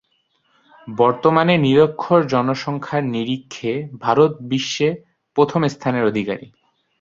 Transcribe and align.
বর্তমানে 0.87 1.53
নিরক্ষর 1.57 2.21
জনসংখ্যার 2.27 3.03
নিরিখে 3.05 3.71
ভারত 4.01 4.31
বিশ্বে 4.49 4.89
প্রথম 5.35 5.61
স্থানের 5.67 6.03
অধিকারী। 6.05 6.47